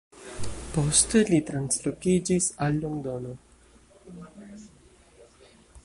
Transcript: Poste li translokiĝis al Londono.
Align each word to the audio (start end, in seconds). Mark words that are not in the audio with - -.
Poste 0.77 1.19
li 1.33 1.39
translokiĝis 1.49 2.49
al 2.69 2.81
Londono. 2.87 3.37